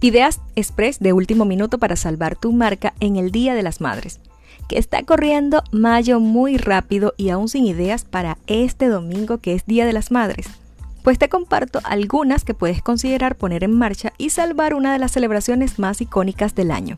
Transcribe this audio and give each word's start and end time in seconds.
Ideas 0.00 0.40
express 0.54 0.98
de 0.98 1.12
último 1.12 1.44
minuto 1.44 1.78
para 1.78 1.96
salvar 1.96 2.36
tu 2.36 2.52
marca 2.52 2.94
en 3.00 3.16
el 3.16 3.30
Día 3.30 3.54
de 3.54 3.62
las 3.62 3.80
Madres. 3.80 4.20
Que 4.68 4.78
está 4.78 5.02
corriendo 5.02 5.62
mayo 5.72 6.20
muy 6.20 6.56
rápido 6.56 7.14
y 7.16 7.30
aún 7.30 7.48
sin 7.48 7.66
ideas 7.66 8.04
para 8.04 8.38
este 8.46 8.88
domingo 8.88 9.38
que 9.38 9.54
es 9.54 9.66
Día 9.66 9.86
de 9.86 9.92
las 9.92 10.10
Madres. 10.10 10.46
Pues 11.02 11.18
te 11.18 11.28
comparto 11.28 11.80
algunas 11.84 12.44
que 12.44 12.54
puedes 12.54 12.82
considerar 12.82 13.36
poner 13.36 13.62
en 13.64 13.76
marcha 13.76 14.12
y 14.16 14.30
salvar 14.30 14.74
una 14.74 14.92
de 14.92 14.98
las 14.98 15.12
celebraciones 15.12 15.78
más 15.78 16.00
icónicas 16.00 16.54
del 16.54 16.70
año. 16.70 16.96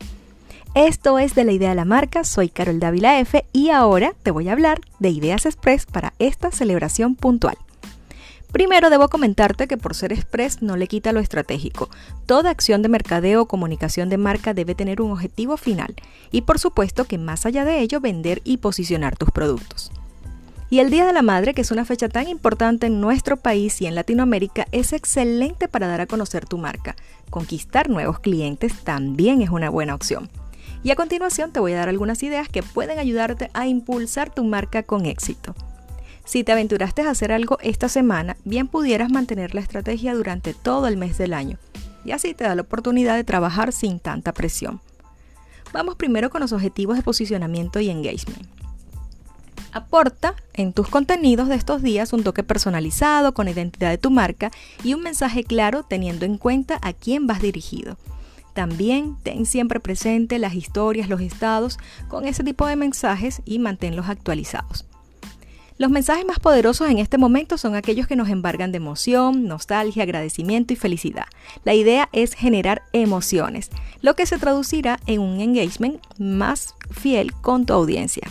Esto 0.75 1.17
es 1.17 1.33
de 1.33 1.43
la 1.43 1.53
idea 1.53 1.69
de 1.69 1.75
la 1.75 1.85
marca, 1.85 2.23
soy 2.23 2.49
Carol 2.49 2.79
Dávila 2.79 3.19
F 3.19 3.43
y 3.51 3.69
ahora 3.69 4.13
te 4.23 4.31
voy 4.31 4.47
a 4.47 4.51
hablar 4.51 4.79
de 4.99 5.09
ideas 5.09 5.45
express 5.45 5.85
para 5.85 6.13
esta 6.19 6.51
celebración 6.51 7.15
puntual. 7.15 7.57
Primero 8.57 8.89
debo 8.89 9.07
comentarte 9.07 9.67
que 9.67 9.77
por 9.77 9.93
ser 9.93 10.11
express 10.11 10.63
no 10.63 10.77
le 10.77 10.87
quita 10.87 11.11
lo 11.11 11.19
estratégico. 11.19 11.91
Toda 12.25 12.49
acción 12.49 12.81
de 12.81 12.89
mercadeo 12.89 13.43
o 13.43 13.47
comunicación 13.47 14.09
de 14.09 14.17
marca 14.17 14.55
debe 14.55 14.73
tener 14.73 14.99
un 14.99 15.11
objetivo 15.11 15.57
final 15.57 15.93
y 16.31 16.41
por 16.41 16.57
supuesto 16.57 17.05
que 17.05 17.19
más 17.19 17.45
allá 17.45 17.65
de 17.65 17.81
ello 17.81 18.01
vender 18.01 18.41
y 18.43 18.57
posicionar 18.57 19.15
tus 19.15 19.29
productos. 19.29 19.91
Y 20.71 20.79
el 20.79 20.89
Día 20.89 21.05
de 21.05 21.13
la 21.13 21.21
Madre, 21.21 21.53
que 21.53 21.61
es 21.61 21.69
una 21.69 21.85
fecha 21.85 22.09
tan 22.09 22.27
importante 22.27 22.87
en 22.87 22.99
nuestro 22.99 23.37
país 23.37 23.79
y 23.79 23.85
en 23.85 23.93
Latinoamérica, 23.93 24.65
es 24.71 24.91
excelente 24.91 25.67
para 25.67 25.85
dar 25.85 26.01
a 26.01 26.07
conocer 26.07 26.47
tu 26.47 26.57
marca. 26.57 26.95
Conquistar 27.29 27.91
nuevos 27.91 28.19
clientes 28.21 28.73
también 28.83 29.43
es 29.43 29.51
una 29.51 29.69
buena 29.69 29.93
opción. 29.93 30.31
Y 30.81 30.89
a 30.89 30.95
continuación 30.95 31.51
te 31.51 31.59
voy 31.59 31.73
a 31.73 31.77
dar 31.77 31.89
algunas 31.89 32.23
ideas 32.23 32.49
que 32.49 32.63
pueden 32.63 32.97
ayudarte 32.97 33.51
a 33.53 33.67
impulsar 33.67 34.33
tu 34.33 34.43
marca 34.43 34.81
con 34.81 35.05
éxito. 35.05 35.53
Si 36.27 36.43
te 36.43 36.51
aventuraste 36.51 37.03
a 37.03 37.09
hacer 37.09 37.31
algo 37.31 37.57
esta 37.61 37.87
semana, 37.87 38.35
bien 38.43 38.67
pudieras 38.67 39.09
mantener 39.09 39.55
la 39.55 39.61
estrategia 39.61 40.13
durante 40.13 40.53
todo 40.53 40.87
el 40.87 40.97
mes 40.97 41.17
del 41.17 41.33
año. 41.33 41.57
Y 42.03 42.11
así 42.11 42.33
te 42.33 42.43
da 42.43 42.53
la 42.53 42.63
oportunidad 42.63 43.15
de 43.15 43.23
trabajar 43.23 43.71
sin 43.71 43.97
tanta 44.01 44.33
presión. 44.33 44.81
Vamos 45.71 45.95
primero 45.95 46.29
con 46.29 46.41
los 46.41 46.51
objetivos 46.51 46.97
de 46.97 47.01
posicionamiento 47.01 47.79
y 47.79 47.89
engagement. 47.89 48.45
Aporta 49.71 50.35
en 50.53 50.73
tus 50.73 50.89
contenidos 50.89 51.47
de 51.47 51.55
estos 51.55 51.81
días 51.81 52.11
un 52.11 52.23
toque 52.23 52.43
personalizado 52.43 53.33
con 53.33 53.47
identidad 53.47 53.89
de 53.89 53.97
tu 53.97 54.11
marca 54.11 54.51
y 54.83 54.95
un 54.95 55.03
mensaje 55.03 55.45
claro 55.45 55.83
teniendo 55.83 56.25
en 56.25 56.37
cuenta 56.37 56.77
a 56.81 56.91
quién 56.91 57.25
vas 57.25 57.41
dirigido. 57.41 57.95
También 58.53 59.15
ten 59.23 59.45
siempre 59.45 59.79
presente 59.79 60.39
las 60.39 60.55
historias, 60.55 61.07
los 61.07 61.21
estados 61.21 61.77
con 62.09 62.27
ese 62.27 62.43
tipo 62.43 62.67
de 62.67 62.75
mensajes 62.75 63.41
y 63.45 63.59
manténlos 63.59 64.09
actualizados. 64.09 64.85
Los 65.79 65.91
mensajes 65.91 66.25
más 66.25 66.39
poderosos 66.39 66.89
en 66.89 66.97
este 66.97 67.19
momento 67.19 67.55
son 67.59 67.75
aquellos 67.75 68.07
que 68.07 68.15
nos 68.15 68.29
embargan 68.29 68.71
de 68.71 68.77
emoción, 68.77 69.45
nostalgia, 69.47 70.03
agradecimiento 70.03 70.73
y 70.73 70.75
felicidad. 70.75 71.25
La 71.65 71.75
idea 71.75 72.09
es 72.13 72.33
generar 72.33 72.81
emociones, 72.93 73.69
lo 74.01 74.15
que 74.15 74.25
se 74.25 74.39
traducirá 74.39 74.99
en 75.05 75.21
un 75.21 75.39
engagement 75.39 76.01
más 76.17 76.73
fiel 76.89 77.31
con 77.31 77.67
tu 77.67 77.73
audiencia. 77.73 78.27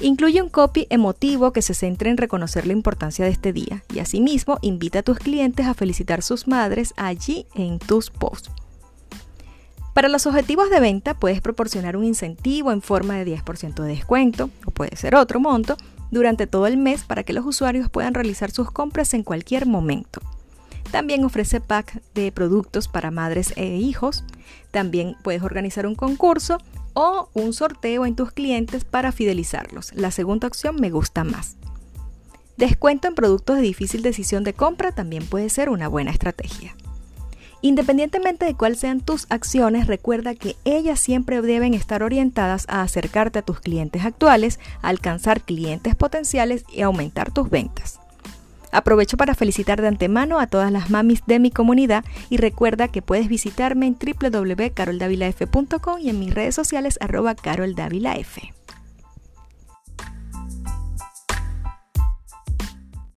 Incluye 0.00 0.42
un 0.42 0.48
copy 0.48 0.88
emotivo 0.90 1.52
que 1.52 1.62
se 1.62 1.74
centre 1.74 2.10
en 2.10 2.16
reconocer 2.16 2.66
la 2.66 2.72
importancia 2.72 3.24
de 3.24 3.30
este 3.30 3.52
día 3.52 3.84
y 3.94 4.00
asimismo 4.00 4.58
invita 4.60 5.00
a 5.00 5.02
tus 5.04 5.18
clientes 5.18 5.66
a 5.66 5.74
felicitar 5.74 6.22
sus 6.22 6.48
madres 6.48 6.94
allí 6.96 7.46
en 7.54 7.78
tus 7.78 8.10
posts. 8.10 8.50
Para 9.94 10.08
los 10.08 10.26
objetivos 10.26 10.68
de 10.70 10.80
venta 10.80 11.14
puedes 11.14 11.40
proporcionar 11.40 11.96
un 11.96 12.04
incentivo 12.04 12.72
en 12.72 12.82
forma 12.82 13.16
de 13.18 13.36
10% 13.36 13.82
de 13.82 13.88
descuento 13.88 14.50
o 14.64 14.72
puede 14.72 14.96
ser 14.96 15.14
otro 15.14 15.38
monto 15.38 15.76
durante 16.10 16.46
todo 16.46 16.66
el 16.66 16.76
mes 16.76 17.04
para 17.04 17.22
que 17.22 17.32
los 17.32 17.44
usuarios 17.46 17.90
puedan 17.90 18.14
realizar 18.14 18.50
sus 18.50 18.70
compras 18.70 19.14
en 19.14 19.22
cualquier 19.22 19.66
momento. 19.66 20.20
También 20.90 21.24
ofrece 21.24 21.60
pack 21.60 22.02
de 22.14 22.32
productos 22.32 22.88
para 22.88 23.10
madres 23.10 23.52
e 23.56 23.76
hijos. 23.76 24.24
También 24.70 25.16
puedes 25.22 25.42
organizar 25.42 25.86
un 25.86 25.94
concurso 25.94 26.58
o 26.94 27.28
un 27.34 27.52
sorteo 27.52 28.06
en 28.06 28.16
tus 28.16 28.32
clientes 28.32 28.84
para 28.84 29.12
fidelizarlos. 29.12 29.92
La 29.94 30.10
segunda 30.10 30.48
opción 30.48 30.76
me 30.76 30.90
gusta 30.90 31.24
más. 31.24 31.56
Descuento 32.56 33.06
en 33.06 33.14
productos 33.14 33.56
de 33.56 33.62
difícil 33.62 34.02
decisión 34.02 34.42
de 34.44 34.54
compra 34.54 34.92
también 34.92 35.24
puede 35.26 35.48
ser 35.48 35.68
una 35.68 35.88
buena 35.88 36.10
estrategia. 36.10 36.74
Independientemente 37.60 38.46
de 38.46 38.54
cuáles 38.54 38.78
sean 38.78 39.00
tus 39.00 39.26
acciones, 39.30 39.88
recuerda 39.88 40.34
que 40.34 40.54
ellas 40.64 41.00
siempre 41.00 41.42
deben 41.42 41.74
estar 41.74 42.04
orientadas 42.04 42.66
a 42.68 42.82
acercarte 42.82 43.40
a 43.40 43.42
tus 43.42 43.60
clientes 43.60 44.04
actuales, 44.04 44.60
alcanzar 44.80 45.42
clientes 45.42 45.96
potenciales 45.96 46.64
y 46.72 46.82
aumentar 46.82 47.32
tus 47.32 47.50
ventas. 47.50 47.98
Aprovecho 48.70 49.16
para 49.16 49.34
felicitar 49.34 49.80
de 49.80 49.88
antemano 49.88 50.38
a 50.38 50.46
todas 50.46 50.70
las 50.70 50.90
mamis 50.90 51.22
de 51.26 51.38
mi 51.38 51.50
comunidad 51.50 52.04
y 52.28 52.36
recuerda 52.36 52.88
que 52.88 53.00
puedes 53.02 53.28
visitarme 53.28 53.86
en 53.86 53.96
www.caroldavilaf.com 53.98 56.00
y 56.00 56.10
en 56.10 56.20
mis 56.20 56.34
redes 56.34 56.54
sociales 56.54 56.98
arroba 57.00 57.34
caroldavilaf. 57.34 58.57